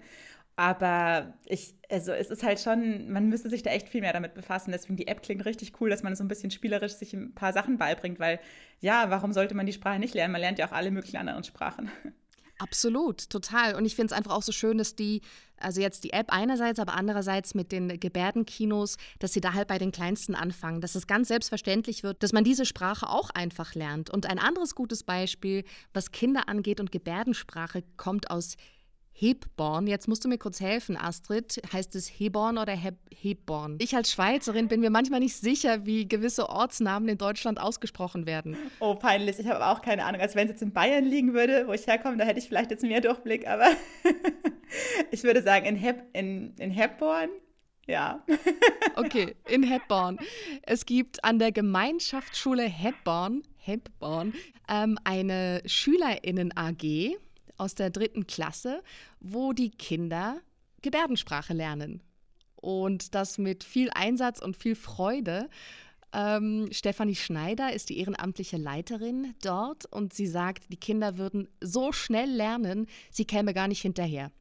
Aber 0.61 1.33
ich, 1.47 1.75
also 1.89 2.13
es 2.13 2.29
ist 2.29 2.43
halt 2.43 2.61
schon, 2.61 3.11
man 3.11 3.31
müsste 3.31 3.49
sich 3.49 3.63
da 3.63 3.71
echt 3.71 3.89
viel 3.89 4.03
mehr 4.03 4.13
damit 4.13 4.35
befassen. 4.35 4.73
Deswegen 4.73 4.97
die 4.97 5.07
App 5.07 5.23
klingt 5.23 5.47
richtig 5.47 5.81
cool, 5.81 5.89
dass 5.89 6.03
man 6.03 6.15
so 6.15 6.23
ein 6.23 6.29
bisschen 6.29 6.51
spielerisch 6.51 6.93
sich 6.93 7.15
ein 7.15 7.35
paar 7.35 7.55
Sachen 7.55 7.79
beibringt, 7.79 8.21
weil 8.21 8.41
ja, 8.81 9.09
warum 9.09 9.33
sollte 9.33 9.55
man 9.55 9.65
die 9.65 9.73
Sprache 9.73 9.99
nicht 9.99 10.13
lernen? 10.13 10.33
Man 10.33 10.43
lernt 10.43 10.59
ja 10.59 10.69
auch 10.69 10.73
alle 10.73 10.91
möglichen 10.91 11.17
anderen 11.17 11.45
Sprachen. 11.45 11.91
Absolut, 12.59 13.31
total. 13.31 13.75
Und 13.75 13.87
ich 13.87 13.97
finde 13.97 14.13
es 14.13 14.19
einfach 14.19 14.33
auch 14.33 14.43
so 14.43 14.53
schön, 14.53 14.77
dass 14.77 14.95
die, 14.95 15.23
also 15.57 15.81
jetzt 15.81 16.05
die 16.05 16.13
App 16.13 16.27
einerseits, 16.29 16.79
aber 16.79 16.93
andererseits 16.93 17.55
mit 17.55 17.73
den 17.73 17.99
Gebärdenkinos, 17.99 18.99
dass 19.19 19.33
sie 19.33 19.41
da 19.41 19.55
halt 19.55 19.67
bei 19.67 19.79
den 19.79 19.93
Kleinsten 19.93 20.35
anfangen, 20.35 20.83
dass 20.83 20.95
es 20.95 21.07
ganz 21.07 21.29
selbstverständlich 21.29 22.03
wird, 22.03 22.23
dass 22.23 22.35
man 22.35 22.45
diese 22.45 22.67
Sprache 22.67 23.09
auch 23.09 23.31
einfach 23.31 23.75
lernt. 23.75 24.11
Und 24.11 24.27
ein 24.27 24.39
anderes 24.39 24.75
gutes 24.75 25.05
Beispiel, 25.05 25.65
was 25.95 26.11
Kinder 26.11 26.51
angeht 26.51 26.81
und 26.81 26.93
Gebärdensprache, 26.93 27.83
kommt 27.97 28.31
aus 28.31 28.57
Hebborn. 29.13 29.87
Jetzt 29.87 30.09
musst 30.09 30.25
du 30.25 30.29
mir 30.29 30.39
kurz 30.39 30.61
helfen, 30.61 30.97
Astrid. 30.97 31.61
Heißt 31.73 31.95
es 31.95 32.09
Heborn 32.09 32.59
oder 32.59 32.73
Heb 32.73 32.97
Hebborn? 33.15 33.77
Ich 33.81 33.95
als 33.95 34.11
Schweizerin 34.13 34.69
bin 34.69 34.81
mir 34.81 34.91
manchmal 34.91 35.21
nicht 35.21 35.37
sicher, 35.37 35.85
wie 35.85 36.09
gewisse 36.09 36.49
Ortsnamen 36.49 37.09
in 37.09 37.19
Deutschland 37.19 37.61
ausgesprochen 37.61 38.27
werden. 38.27 38.57
Oh, 38.79 38.95
peinlich. 38.95 39.39
Ich 39.39 39.47
habe 39.47 39.67
auch 39.67 39.83
keine 39.83 40.05
Ahnung. 40.05 40.21
Also 40.21 40.37
wenn 40.37 40.47
es 40.47 40.53
jetzt 40.53 40.63
in 40.63 40.73
Bayern 40.73 41.05
liegen 41.05 41.35
würde, 41.35 41.67
wo 41.67 41.73
ich 41.73 41.87
herkomme, 41.87 42.17
da 42.17 42.25
hätte 42.25 42.39
ich 42.39 42.49
vielleicht 42.49 42.71
jetzt 42.71 42.83
mehr 42.83 43.01
Durchblick, 43.01 43.47
aber 43.47 43.67
Ich 45.11 45.23
würde 45.23 45.43
sagen, 45.43 45.67
in, 45.67 45.77
Hep 45.77 46.05
in, 46.13 46.55
in 46.59 46.71
Hepborn 46.71 47.31
ja. 47.87 48.25
okay, 48.97 49.35
in 49.49 49.65
Hepborn. 49.65 50.19
Es 50.63 50.87
gibt 50.87 51.25
an 51.25 51.41
der 51.41 51.51
Gemeinschaftsschule 51.51 52.63
Hepborn, 52.63 53.43
Hepborn 53.57 54.33
ähm, 54.69 54.97
eine 55.03 55.61
Schülerinnen-AG 55.67 57.17
aus 57.61 57.75
der 57.75 57.91
dritten 57.91 58.27
Klasse, 58.27 58.83
wo 59.21 59.53
die 59.53 59.71
Kinder 59.71 60.41
Gebärdensprache 60.83 61.53
lernen. 61.53 62.03
Und 62.57 63.15
das 63.15 63.39
mit 63.39 63.65
viel 63.65 63.91
Einsatz 63.95 64.41
und 64.41 64.57
viel 64.57 64.75
Freude. 64.75 65.49
Ähm, 66.13 66.69
Stefanie 66.73 67.15
Schneider 67.15 67.73
ist 67.73 67.89
die 67.89 67.99
ehrenamtliche 67.99 68.57
Leiterin 68.57 69.35
dort 69.43 69.87
und 69.87 70.13
sie 70.13 70.27
sagt, 70.27 70.73
die 70.73 70.77
Kinder 70.77 71.19
würden 71.19 71.49
so 71.61 71.93
schnell 71.93 72.31
lernen, 72.31 72.87
sie 73.11 73.25
käme 73.25 73.55
gar 73.55 73.69
nicht 73.69 73.83
hinterher. 73.83 74.33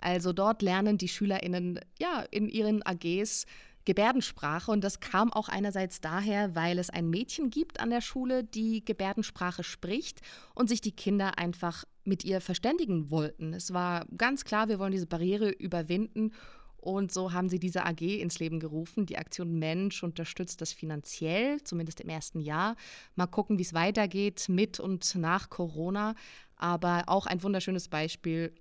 Also 0.00 0.32
dort 0.32 0.62
lernen 0.62 0.96
die 0.96 1.08
SchülerInnen 1.08 1.80
ja 1.98 2.20
in 2.30 2.48
ihren 2.48 2.84
AGs 2.84 3.46
Gebärdensprache 3.84 4.70
und 4.70 4.84
das 4.84 5.00
kam 5.00 5.32
auch 5.32 5.48
einerseits 5.48 6.02
daher, 6.02 6.54
weil 6.54 6.78
es 6.78 6.90
ein 6.90 7.08
Mädchen 7.08 7.48
gibt 7.48 7.80
an 7.80 7.88
der 7.88 8.02
Schule, 8.02 8.44
die 8.44 8.84
Gebärdensprache 8.84 9.64
spricht 9.64 10.20
und 10.54 10.68
sich 10.68 10.82
die 10.82 10.92
Kinder 10.92 11.38
einfach 11.38 11.84
mit 12.08 12.24
ihr 12.24 12.40
verständigen 12.40 13.10
wollten. 13.10 13.54
Es 13.54 13.72
war 13.72 14.06
ganz 14.16 14.44
klar, 14.44 14.68
wir 14.68 14.78
wollen 14.78 14.92
diese 14.92 15.06
Barriere 15.06 15.50
überwinden 15.50 16.32
und 16.80 17.12
so 17.12 17.32
haben 17.32 17.48
sie 17.48 17.58
diese 17.58 17.84
AG 17.84 18.00
ins 18.00 18.38
Leben 18.38 18.60
gerufen. 18.60 19.04
Die 19.04 19.18
Aktion 19.18 19.58
Mensch 19.58 20.02
unterstützt 20.02 20.60
das 20.60 20.72
finanziell, 20.72 21.62
zumindest 21.64 22.00
im 22.00 22.08
ersten 22.08 22.40
Jahr. 22.40 22.76
Mal 23.16 23.26
gucken, 23.26 23.58
wie 23.58 23.62
es 23.62 23.74
weitergeht 23.74 24.48
mit 24.48 24.78
und 24.78 25.14
nach 25.16 25.50
Corona. 25.50 26.14
Aber 26.56 27.04
auch 27.06 27.26
ein 27.26 27.42
wunderschönes 27.42 27.88
Beispiel, 27.88 28.54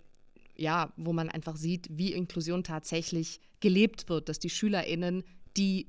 ja, 0.55 0.91
wo 0.97 1.13
man 1.13 1.29
einfach 1.29 1.55
sieht, 1.55 1.87
wie 1.91 2.13
Inklusion 2.13 2.63
tatsächlich 2.63 3.39
gelebt 3.59 4.09
wird, 4.09 4.29
dass 4.29 4.39
die 4.39 4.49
SchülerInnen, 4.49 5.23
die 5.55 5.87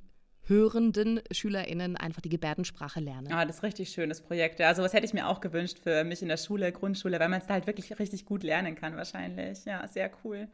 hörenden 0.49 1.21
SchülerInnen 1.31 1.97
einfach 1.97 2.21
die 2.21 2.29
Gebärdensprache 2.29 3.01
lernen. 3.01 3.33
Ah, 3.33 3.45
das 3.45 3.57
ist 3.57 3.63
richtig 3.63 3.91
schönes 3.91 4.21
Projekt. 4.21 4.61
Ja, 4.61 4.75
sowas 4.75 4.93
hätte 4.93 5.07
ich 5.07 5.15
mir 5.15 5.29
auch 5.29 5.41
gewünscht 5.41 5.79
für 5.83 6.05
mich 6.05 6.23
in 6.23 6.29
der 6.29 6.37
Schule, 6.37 6.73
Grundschule, 6.73 7.21
weil 7.21 7.29
man 7.29 7.41
es 7.41 7.47
da 7.47 7.55
halt 7.55 7.67
wirklich 7.67 7.99
richtig 7.99 8.25
gut 8.25 8.43
lernen 8.43 8.75
kann 8.75 8.97
wahrscheinlich. 8.97 9.65
Ja, 9.65 9.87
sehr 9.89 10.11
cool. 10.25 10.49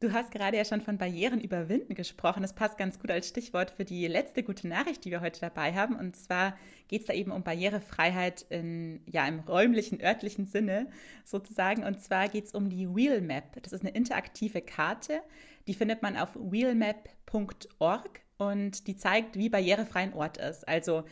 Du 0.00 0.12
hast 0.12 0.32
gerade 0.32 0.56
ja 0.56 0.64
schon 0.64 0.80
von 0.80 0.98
Barrieren 0.98 1.40
überwinden 1.40 1.94
gesprochen. 1.94 2.42
Das 2.42 2.54
passt 2.54 2.76
ganz 2.76 2.98
gut 2.98 3.10
als 3.10 3.28
Stichwort 3.28 3.70
für 3.70 3.84
die 3.84 4.06
letzte 4.06 4.42
gute 4.42 4.68
Nachricht, 4.68 5.04
die 5.04 5.10
wir 5.10 5.20
heute 5.20 5.40
dabei 5.40 5.72
haben. 5.72 5.96
Und 5.96 6.16
zwar 6.16 6.58
geht 6.88 7.02
es 7.02 7.06
da 7.06 7.14
eben 7.14 7.30
um 7.30 7.42
Barrierefreiheit 7.42 8.44
in, 8.50 9.00
ja, 9.06 9.26
im 9.26 9.40
räumlichen, 9.40 10.02
örtlichen 10.02 10.46
Sinne 10.46 10.88
sozusagen. 11.24 11.84
Und 11.84 12.02
zwar 12.02 12.28
geht 12.28 12.44
es 12.44 12.54
um 12.54 12.68
die 12.68 12.94
Wheelmap. 12.94 13.62
Das 13.62 13.72
ist 13.72 13.80
eine 13.80 13.94
interaktive 13.94 14.60
Karte. 14.60 15.22
Die 15.68 15.74
findet 15.74 16.02
man 16.02 16.16
auf 16.16 16.34
wheelmap.org 16.34 18.23
und 18.38 18.86
die 18.86 18.96
zeigt, 18.96 19.36
wie 19.36 19.48
barrierefrei 19.48 20.00
ein 20.00 20.14
Ort 20.14 20.38
ist. 20.38 20.66
Also 20.68 21.04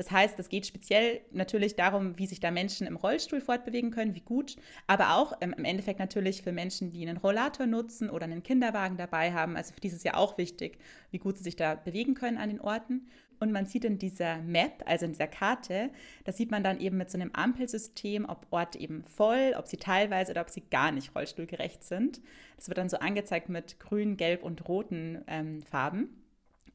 das 0.00 0.10
heißt, 0.10 0.38
es 0.38 0.48
geht 0.48 0.64
speziell 0.64 1.20
natürlich 1.30 1.76
darum, 1.76 2.18
wie 2.18 2.26
sich 2.26 2.40
da 2.40 2.50
Menschen 2.50 2.86
im 2.86 2.96
Rollstuhl 2.96 3.42
fortbewegen 3.42 3.90
können, 3.90 4.14
wie 4.14 4.22
gut, 4.22 4.56
aber 4.86 5.14
auch 5.16 5.34
ähm, 5.42 5.54
im 5.58 5.66
Endeffekt 5.66 5.98
natürlich 5.98 6.40
für 6.40 6.52
Menschen, 6.52 6.90
die 6.90 7.06
einen 7.06 7.18
Rollator 7.18 7.66
nutzen 7.66 8.08
oder 8.08 8.24
einen 8.24 8.42
Kinderwagen 8.42 8.96
dabei 8.96 9.34
haben. 9.34 9.58
Also 9.58 9.74
für 9.74 9.80
dieses 9.80 10.02
Jahr 10.02 10.16
auch 10.16 10.38
wichtig, 10.38 10.78
wie 11.10 11.18
gut 11.18 11.36
sie 11.36 11.44
sich 11.44 11.54
da 11.54 11.74
bewegen 11.74 12.14
können 12.14 12.38
an 12.38 12.48
den 12.48 12.62
Orten. 12.62 13.08
Und 13.40 13.52
man 13.52 13.66
sieht 13.66 13.84
in 13.84 13.98
dieser 13.98 14.38
Map, 14.38 14.82
also 14.86 15.04
in 15.04 15.12
dieser 15.12 15.26
Karte, 15.26 15.90
da 16.24 16.32
sieht 16.32 16.50
man 16.50 16.64
dann 16.64 16.80
eben 16.80 16.96
mit 16.96 17.10
so 17.10 17.18
einem 17.18 17.32
Ampelsystem, 17.34 18.26
ob 18.26 18.46
Orte 18.50 18.78
eben 18.78 19.04
voll, 19.04 19.54
ob 19.58 19.66
sie 19.66 19.76
teilweise 19.76 20.32
oder 20.32 20.40
ob 20.40 20.48
sie 20.48 20.62
gar 20.70 20.92
nicht 20.92 21.14
rollstuhlgerecht 21.14 21.84
sind. 21.84 22.22
Das 22.56 22.68
wird 22.68 22.78
dann 22.78 22.88
so 22.88 22.98
angezeigt 22.98 23.50
mit 23.50 23.78
grün, 23.80 24.16
gelb 24.16 24.42
und 24.42 24.66
roten 24.66 25.22
ähm, 25.26 25.62
Farben. 25.62 26.19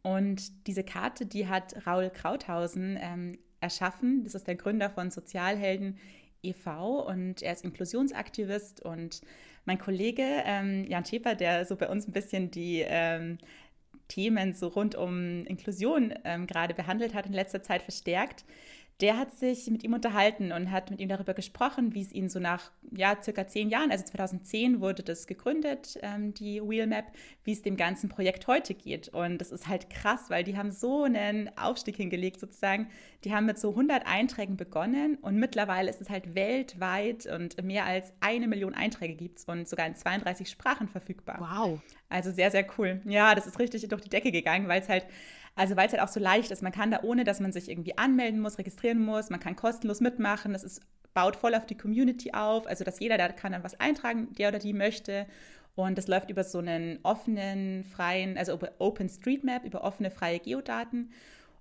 Und 0.05 0.67
diese 0.67 0.83
Karte, 0.83 1.25
die 1.25 1.47
hat 1.47 1.87
Raul 1.87 2.11
Krauthausen 2.11 2.95
ähm, 3.01 3.39
erschaffen. 3.59 4.23
Das 4.23 4.35
ist 4.35 4.45
der 4.45 4.53
Gründer 4.53 4.91
von 4.91 5.09
Sozialhelden 5.09 5.97
e.V. 6.43 6.99
und 7.07 7.41
er 7.41 7.53
ist 7.53 7.63
Inklusionsaktivist. 7.63 8.85
Und 8.85 9.21
mein 9.65 9.79
Kollege 9.79 10.21
ähm, 10.45 10.85
Jan 10.87 11.05
Schäfer, 11.05 11.33
der 11.33 11.65
so 11.65 11.75
bei 11.75 11.89
uns 11.89 12.07
ein 12.07 12.11
bisschen 12.11 12.51
die 12.51 12.83
ähm, 12.85 13.39
Themen 14.07 14.53
so 14.53 14.67
rund 14.67 14.93
um 14.93 15.43
Inklusion 15.47 16.13
ähm, 16.23 16.45
gerade 16.45 16.75
behandelt 16.75 17.15
hat 17.15 17.25
in 17.25 17.33
letzter 17.33 17.63
Zeit 17.63 17.81
verstärkt, 17.81 18.45
der 19.01 19.17
hat 19.17 19.35
sich 19.35 19.69
mit 19.69 19.83
ihm 19.83 19.93
unterhalten 19.93 20.53
und 20.53 20.71
hat 20.71 20.89
mit 20.89 21.01
ihm 21.01 21.09
darüber 21.09 21.33
gesprochen, 21.33 21.93
wie 21.93 22.01
es 22.01 22.13
ihn 22.13 22.29
so 22.29 22.39
nach 22.39 22.71
ja, 22.95 23.17
circa 23.21 23.45
zehn 23.45 23.69
Jahren, 23.69 23.91
also 23.91 24.05
2010 24.05 24.79
wurde 24.79 25.03
das 25.03 25.27
gegründet, 25.27 25.99
ähm, 26.01 26.33
die 26.33 26.61
Wheelmap, 26.61 27.11
wie 27.43 27.51
es 27.51 27.61
dem 27.61 27.75
ganzen 27.75 28.07
Projekt 28.07 28.47
heute 28.47 28.73
geht. 28.73 29.09
Und 29.09 29.39
das 29.39 29.51
ist 29.51 29.67
halt 29.67 29.89
krass, 29.89 30.29
weil 30.29 30.45
die 30.45 30.57
haben 30.57 30.71
so 30.71 31.03
einen 31.03 31.49
Aufstieg 31.57 31.97
hingelegt 31.97 32.39
sozusagen. 32.39 32.87
Die 33.25 33.33
haben 33.33 33.45
mit 33.45 33.59
so 33.59 33.71
100 33.71 34.07
Einträgen 34.07 34.55
begonnen 34.55 35.15
und 35.15 35.35
mittlerweile 35.35 35.89
ist 35.89 35.99
es 35.99 36.09
halt 36.09 36.33
weltweit 36.33 37.25
und 37.25 37.61
mehr 37.63 37.85
als 37.85 38.13
eine 38.21 38.47
Million 38.47 38.73
Einträge 38.73 39.15
gibt 39.15 39.39
es 39.39 39.45
und 39.45 39.67
sogar 39.67 39.87
in 39.87 39.95
32 39.95 40.49
Sprachen 40.49 40.87
verfügbar. 40.87 41.37
Wow. 41.39 41.81
Also 42.07 42.31
sehr, 42.31 42.51
sehr 42.51 42.65
cool. 42.77 43.01
Ja, 43.05 43.35
das 43.35 43.45
ist 43.45 43.59
richtig 43.59 43.85
durch 43.89 44.01
die 44.01 44.09
Decke 44.09 44.31
gegangen, 44.31 44.69
weil 44.69 44.81
es 44.81 44.87
halt 44.87 45.05
also 45.55 45.75
weil 45.75 45.87
es 45.87 45.93
halt 45.93 46.03
auch 46.03 46.09
so 46.09 46.19
leicht 46.19 46.51
ist. 46.51 46.61
Man 46.61 46.71
kann 46.71 46.91
da 46.91 47.01
ohne, 47.03 47.23
dass 47.23 47.39
man 47.39 47.51
sich 47.51 47.69
irgendwie 47.69 47.97
anmelden 47.97 48.41
muss, 48.41 48.57
registrieren 48.57 49.03
muss. 49.03 49.29
Man 49.29 49.39
kann 49.39 49.55
kostenlos 49.55 50.01
mitmachen. 50.01 50.53
Das 50.53 50.63
ist, 50.63 50.81
baut 51.13 51.37
voll 51.37 51.55
auf 51.55 51.65
die 51.65 51.77
Community 51.77 52.33
auf. 52.33 52.67
Also 52.67 52.83
dass 52.83 52.99
jeder 52.99 53.17
da 53.17 53.29
kann 53.29 53.53
dann 53.53 53.63
was 53.63 53.79
eintragen, 53.79 54.33
der 54.33 54.49
oder 54.49 54.59
die 54.59 54.73
möchte. 54.73 55.25
Und 55.75 55.97
das 55.97 56.07
läuft 56.07 56.29
über 56.29 56.43
so 56.43 56.59
einen 56.59 56.99
offenen, 57.03 57.83
freien, 57.85 58.37
also 58.37 58.53
über 58.53 58.71
OpenStreetMap, 58.79 59.65
über 59.65 59.83
offene, 59.83 60.11
freie 60.11 60.39
Geodaten. 60.39 61.11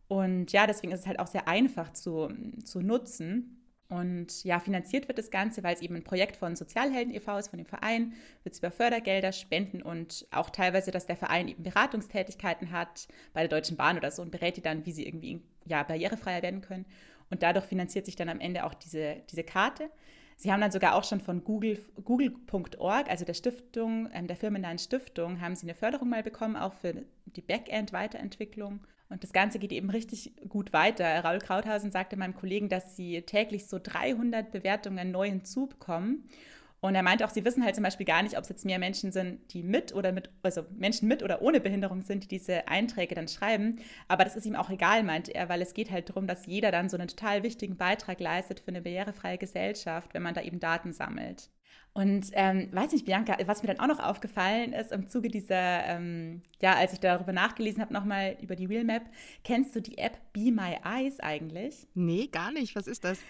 Und 0.08 0.52
ja, 0.52 0.66
deswegen 0.66 0.92
ist 0.92 1.00
es 1.00 1.06
halt 1.06 1.18
auch 1.18 1.26
sehr 1.26 1.48
einfach 1.48 1.92
zu, 1.92 2.28
zu 2.64 2.80
nutzen. 2.80 3.63
Und 3.88 4.44
ja, 4.44 4.60
finanziert 4.60 5.08
wird 5.08 5.18
das 5.18 5.30
Ganze, 5.30 5.62
weil 5.62 5.74
es 5.74 5.82
eben 5.82 5.94
ein 5.94 6.04
Projekt 6.04 6.36
von 6.36 6.56
Sozialhelden 6.56 7.14
e.V. 7.14 7.38
ist, 7.38 7.48
von 7.48 7.58
dem 7.58 7.66
Verein, 7.66 8.14
wird 8.42 8.54
es 8.54 8.58
über 8.58 8.70
Fördergelder, 8.70 9.32
Spenden 9.32 9.82
und 9.82 10.26
auch 10.30 10.50
teilweise, 10.50 10.90
dass 10.90 11.06
der 11.06 11.16
Verein 11.16 11.48
eben 11.48 11.62
Beratungstätigkeiten 11.62 12.72
hat 12.72 13.08
bei 13.34 13.40
der 13.40 13.48
Deutschen 13.48 13.76
Bahn 13.76 13.98
oder 13.98 14.10
so 14.10 14.22
und 14.22 14.30
berät 14.30 14.56
die 14.56 14.62
dann, 14.62 14.86
wie 14.86 14.92
sie 14.92 15.06
irgendwie 15.06 15.42
ja, 15.66 15.82
barrierefreier 15.82 16.42
werden 16.42 16.62
können. 16.62 16.86
Und 17.30 17.42
dadurch 17.42 17.66
finanziert 17.66 18.06
sich 18.06 18.16
dann 18.16 18.28
am 18.28 18.40
Ende 18.40 18.64
auch 18.64 18.74
diese, 18.74 19.22
diese 19.30 19.44
Karte. 19.44 19.90
Sie 20.36 20.50
haben 20.50 20.60
dann 20.60 20.72
sogar 20.72 20.94
auch 20.94 21.04
schon 21.04 21.20
von 21.20 21.44
Google, 21.44 21.78
Google.org, 22.02 23.08
also 23.08 23.24
der 23.24 23.34
Stiftung, 23.34 24.08
ähm, 24.12 24.26
der 24.26 24.36
firmennahen 24.36 24.78
Stiftung, 24.78 25.40
haben 25.40 25.54
sie 25.54 25.66
eine 25.66 25.74
Förderung 25.74 26.08
mal 26.08 26.22
bekommen, 26.22 26.56
auch 26.56 26.74
für 26.74 27.04
die 27.26 27.42
Backend-Weiterentwicklung. 27.42 28.80
Und 29.08 29.22
das 29.22 29.32
Ganze 29.32 29.58
geht 29.58 29.72
eben 29.72 29.90
richtig 29.90 30.32
gut 30.48 30.72
weiter. 30.72 31.24
Raul 31.24 31.38
Krauthausen 31.38 31.90
sagte 31.90 32.16
meinem 32.16 32.34
Kollegen, 32.34 32.68
dass 32.68 32.96
sie 32.96 33.22
täglich 33.22 33.66
so 33.66 33.78
300 33.80 34.50
Bewertungen 34.50 35.10
neu 35.10 35.28
hinzubekommen. 35.28 36.24
Und 36.84 36.94
er 36.94 37.02
meinte 37.02 37.24
auch, 37.24 37.30
sie 37.30 37.46
wissen 37.46 37.64
halt 37.64 37.74
zum 37.74 37.82
Beispiel 37.82 38.04
gar 38.04 38.22
nicht, 38.22 38.36
ob 38.36 38.42
es 38.42 38.50
jetzt 38.50 38.66
mehr 38.66 38.78
Menschen 38.78 39.10
sind, 39.10 39.54
die 39.54 39.62
mit 39.62 39.94
oder 39.94 40.12
mit, 40.12 40.28
also 40.42 40.66
Menschen 40.76 41.08
mit 41.08 41.22
oder 41.22 41.40
ohne 41.40 41.60
Behinderung 41.60 42.02
sind, 42.02 42.24
die 42.24 42.28
diese 42.28 42.68
Einträge 42.68 43.14
dann 43.14 43.26
schreiben. 43.26 43.78
Aber 44.06 44.24
das 44.24 44.36
ist 44.36 44.44
ihm 44.44 44.54
auch 44.54 44.68
egal, 44.68 45.02
meinte 45.02 45.34
er, 45.34 45.48
weil 45.48 45.62
es 45.62 45.72
geht 45.72 45.90
halt 45.90 46.10
darum, 46.10 46.26
dass 46.26 46.44
jeder 46.44 46.72
dann 46.72 46.90
so 46.90 46.98
einen 46.98 47.08
total 47.08 47.42
wichtigen 47.42 47.78
Beitrag 47.78 48.20
leistet 48.20 48.60
für 48.60 48.68
eine 48.68 48.82
barrierefreie 48.82 49.38
Gesellschaft, 49.38 50.12
wenn 50.12 50.22
man 50.22 50.34
da 50.34 50.42
eben 50.42 50.60
Daten 50.60 50.92
sammelt. 50.92 51.48
Und 51.92 52.30
ähm, 52.32 52.68
weiß 52.72 52.90
nicht, 52.90 53.06
Bianca, 53.06 53.36
was 53.46 53.62
mir 53.62 53.72
dann 53.72 53.78
auch 53.78 53.86
noch 53.86 54.04
aufgefallen 54.04 54.72
ist 54.72 54.90
im 54.90 55.08
Zuge 55.08 55.28
dieser, 55.28 55.84
ähm, 55.86 56.42
ja, 56.60 56.74
als 56.74 56.92
ich 56.92 56.98
darüber 56.98 57.32
nachgelesen 57.32 57.80
habe, 57.80 57.92
nochmal 57.92 58.36
über 58.42 58.56
die 58.56 58.68
Wheelmap, 58.68 59.04
kennst 59.44 59.76
du 59.76 59.80
die 59.80 59.98
App 59.98 60.18
Be 60.32 60.50
My 60.50 60.78
Eyes 60.84 61.20
eigentlich? 61.20 61.86
Nee, 61.94 62.26
gar 62.26 62.50
nicht. 62.50 62.74
Was 62.74 62.88
ist 62.88 63.04
das? 63.04 63.20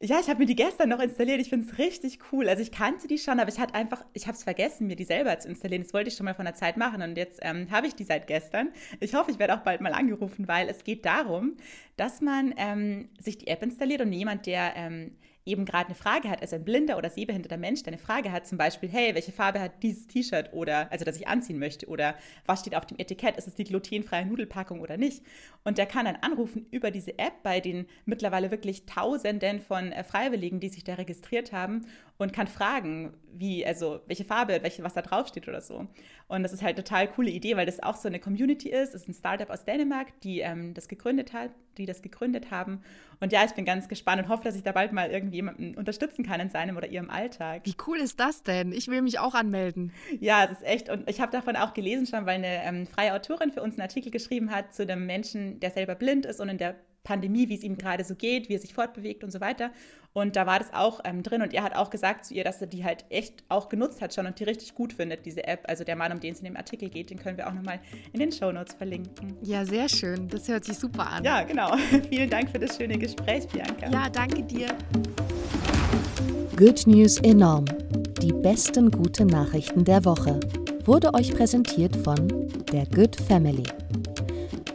Ja, 0.00 0.20
ich 0.20 0.28
habe 0.28 0.40
mir 0.40 0.46
die 0.46 0.54
gestern 0.54 0.90
noch 0.90 1.00
installiert. 1.00 1.40
Ich 1.40 1.48
finde 1.48 1.66
es 1.68 1.78
richtig 1.78 2.18
cool. 2.30 2.48
Also 2.48 2.62
ich 2.62 2.70
kannte 2.70 3.08
die 3.08 3.16
schon, 3.16 3.40
aber 3.40 3.48
ich 3.48 3.58
hatte 3.58 3.74
einfach, 3.74 4.04
ich 4.12 4.26
habe 4.26 4.36
es 4.36 4.44
vergessen, 4.44 4.86
mir 4.86 4.96
die 4.96 5.04
selber 5.04 5.38
zu 5.38 5.48
installieren. 5.48 5.82
Das 5.82 5.94
wollte 5.94 6.08
ich 6.08 6.16
schon 6.16 6.26
mal 6.26 6.34
von 6.34 6.44
der 6.44 6.54
Zeit 6.54 6.76
machen 6.76 7.00
und 7.02 7.16
jetzt 7.16 7.40
ähm, 7.42 7.70
habe 7.70 7.86
ich 7.86 7.94
die 7.94 8.04
seit 8.04 8.26
gestern. 8.26 8.68
Ich 9.00 9.14
hoffe, 9.14 9.30
ich 9.30 9.38
werde 9.38 9.54
auch 9.54 9.64
bald 9.64 9.80
mal 9.80 9.94
angerufen, 9.94 10.46
weil 10.48 10.68
es 10.68 10.84
geht 10.84 11.06
darum, 11.06 11.56
dass 11.96 12.20
man 12.20 12.54
ähm, 12.58 13.08
sich 13.18 13.38
die 13.38 13.46
App 13.46 13.62
installiert 13.62 14.02
und 14.02 14.12
jemand, 14.12 14.44
der 14.44 14.76
ähm, 14.76 15.16
eben 15.46 15.64
gerade 15.64 15.86
eine 15.86 15.94
Frage 15.94 16.28
hat, 16.28 16.42
also 16.42 16.56
ein 16.56 16.64
blinder 16.64 16.98
oder 16.98 17.08
sehbehinderter 17.08 17.56
Mensch, 17.56 17.82
der 17.84 17.92
eine 17.92 18.02
Frage 18.02 18.32
hat, 18.32 18.46
zum 18.46 18.58
Beispiel, 18.58 18.88
hey, 18.88 19.14
welche 19.14 19.32
Farbe 19.32 19.60
hat 19.60 19.82
dieses 19.82 20.06
T-Shirt 20.08 20.52
oder, 20.52 20.90
also 20.90 21.04
das 21.04 21.16
ich 21.16 21.28
anziehen 21.28 21.58
möchte 21.58 21.86
oder 21.86 22.16
was 22.44 22.60
steht 22.60 22.74
auf 22.74 22.84
dem 22.84 22.98
Etikett, 22.98 23.36
ist 23.36 23.46
es 23.46 23.54
die 23.54 23.64
glutenfreie 23.64 24.26
Nudelpackung 24.26 24.80
oder 24.80 24.96
nicht? 24.96 25.22
Und 25.64 25.78
der 25.78 25.86
kann 25.86 26.04
dann 26.04 26.16
anrufen 26.16 26.66
über 26.70 26.90
diese 26.90 27.18
App 27.18 27.42
bei 27.42 27.60
den 27.60 27.86
mittlerweile 28.04 28.50
wirklich 28.50 28.86
Tausenden 28.86 29.60
von 29.60 29.92
äh, 29.92 30.04
Freiwilligen, 30.04 30.60
die 30.60 30.68
sich 30.68 30.84
da 30.84 30.94
registriert 30.94 31.52
haben 31.52 31.86
und 32.18 32.32
kann 32.32 32.46
fragen, 32.46 33.14
wie, 33.32 33.66
also 33.66 34.00
welche 34.06 34.24
Farbe, 34.24 34.58
welche, 34.62 34.82
was 34.82 34.94
da 34.94 35.02
draufsteht 35.02 35.48
oder 35.48 35.60
so. 35.60 35.86
Und 36.28 36.42
das 36.42 36.52
ist 36.52 36.62
halt 36.62 36.76
eine 36.76 36.84
total 36.84 37.08
coole 37.08 37.30
Idee, 37.30 37.56
weil 37.56 37.66
das 37.66 37.82
auch 37.82 37.96
so 37.96 38.08
eine 38.08 38.18
Community 38.18 38.70
ist. 38.70 38.94
Es 38.94 39.02
ist 39.02 39.08
ein 39.08 39.14
Startup 39.14 39.50
aus 39.50 39.64
Dänemark, 39.64 40.18
die 40.22 40.40
ähm, 40.40 40.74
das 40.74 40.88
gegründet 40.88 41.32
hat, 41.32 41.50
die 41.76 41.86
das 41.86 42.02
gegründet 42.02 42.50
haben. 42.50 42.80
Und 43.20 43.32
ja, 43.32 43.44
ich 43.44 43.52
bin 43.52 43.64
ganz 43.64 43.88
gespannt 43.88 44.22
und 44.22 44.28
hoffe, 44.28 44.44
dass 44.44 44.56
ich 44.56 44.62
da 44.62 44.72
bald 44.72 44.92
mal 44.92 45.10
irgendwie 45.10 45.36
jemanden 45.36 45.74
unterstützen 45.76 46.24
kann 46.24 46.40
in 46.40 46.50
seinem 46.50 46.76
oder 46.76 46.88
ihrem 46.88 47.10
Alltag. 47.10 47.62
Wie 47.64 47.76
cool 47.86 47.98
ist 47.98 48.18
das 48.18 48.42
denn? 48.42 48.72
Ich 48.72 48.88
will 48.88 49.02
mich 49.02 49.18
auch 49.18 49.34
anmelden. 49.34 49.92
Ja, 50.20 50.44
es 50.44 50.52
ist 50.52 50.64
echt. 50.64 50.88
Und 50.88 51.08
ich 51.08 51.20
habe 51.20 51.32
davon 51.32 51.56
auch 51.56 51.74
gelesen 51.74 52.06
schon, 52.06 52.26
weil 52.26 52.36
eine 52.36 52.64
ähm, 52.64 52.86
freie 52.86 53.14
Autorin 53.14 53.52
für 53.52 53.62
uns 53.62 53.74
einen 53.74 53.82
Artikel 53.82 54.10
geschrieben 54.10 54.50
hat 54.50 54.74
zu 54.74 54.82
einem 54.82 55.06
Menschen, 55.06 55.60
der 55.60 55.70
selber 55.70 55.94
blind 55.94 56.26
ist 56.26 56.40
und 56.40 56.48
in 56.48 56.58
der 56.58 56.76
Pandemie, 57.06 57.48
wie 57.48 57.54
es 57.54 57.62
ihm 57.62 57.78
gerade 57.78 58.04
so 58.04 58.16
geht, 58.16 58.48
wie 58.48 58.54
er 58.54 58.58
sich 58.58 58.74
fortbewegt 58.74 59.22
und 59.22 59.30
so 59.30 59.40
weiter. 59.40 59.70
Und 60.12 60.34
da 60.34 60.46
war 60.46 60.58
das 60.58 60.72
auch 60.72 61.00
ähm, 61.04 61.22
drin 61.22 61.42
und 61.42 61.54
er 61.54 61.62
hat 61.62 61.76
auch 61.76 61.90
gesagt 61.90 62.24
zu 62.24 62.34
ihr, 62.34 62.42
dass 62.42 62.60
er 62.60 62.66
die 62.66 62.84
halt 62.84 63.04
echt 63.10 63.44
auch 63.48 63.68
genutzt 63.68 64.00
hat 64.00 64.14
schon 64.14 64.26
und 64.26 64.40
die 64.40 64.44
richtig 64.44 64.74
gut 64.74 64.92
findet, 64.92 65.24
diese 65.24 65.46
App. 65.46 65.60
Also 65.68 65.84
der 65.84 65.94
Mann, 65.94 66.10
um 66.10 66.20
den 66.20 66.32
es 66.32 66.38
in 66.40 66.46
dem 66.46 66.56
Artikel 66.56 66.88
geht, 66.88 67.10
den 67.10 67.18
können 67.18 67.36
wir 67.36 67.46
auch 67.46 67.52
nochmal 67.52 67.80
in 68.12 68.20
den 68.20 68.32
Show 68.32 68.50
Notes 68.50 68.74
verlinken. 68.74 69.36
Ja, 69.42 69.64
sehr 69.64 69.88
schön. 69.88 70.26
Das 70.28 70.48
hört 70.48 70.64
sich 70.64 70.78
super 70.78 71.06
an. 71.06 71.22
Ja, 71.22 71.42
genau. 71.42 71.76
Vielen 72.10 72.30
Dank 72.30 72.50
für 72.50 72.58
das 72.58 72.76
schöne 72.76 72.98
Gespräch, 72.98 73.46
Bianca. 73.46 73.90
Ja, 73.90 74.08
danke 74.08 74.42
dir. 74.42 74.68
Good 76.56 76.86
News 76.86 77.18
enorm. 77.18 77.66
Die 78.22 78.32
besten 78.32 78.90
guten 78.90 79.26
Nachrichten 79.26 79.84
der 79.84 80.04
Woche 80.04 80.40
wurde 80.86 81.12
euch 81.14 81.34
präsentiert 81.34 81.94
von 81.94 82.16
der 82.72 82.86
Good 82.86 83.16
Family. 83.16 83.64